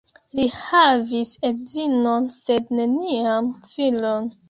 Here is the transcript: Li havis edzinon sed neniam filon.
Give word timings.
Li 0.37 0.45
havis 0.53 1.35
edzinon 1.51 2.29
sed 2.41 2.75
neniam 2.81 3.55
filon. 3.73 4.37